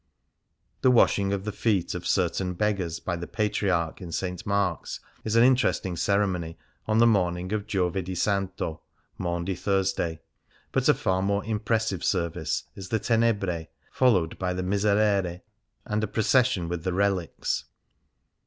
[0.81, 4.43] The washing of the feet of certain beggars by the Patriarch in St.
[4.47, 8.81] Mark's is an interesting ceremony on the morning of Giovedi Santo
[9.19, 10.19] (Maundy Thursday);
[10.71, 15.41] but a far more impres sive service is the Tejiebrae, followed by the Miserere
[15.85, 17.65] and a procession with the relics.